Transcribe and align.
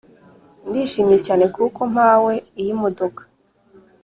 ndishimye 0.69 1.17
cyane 1.25 1.45
kuko 1.55 1.79
mpawe 1.93 2.33
iyi 2.61 2.73
modoka 2.81 3.21